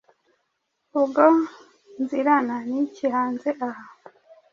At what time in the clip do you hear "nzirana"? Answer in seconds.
2.01-2.55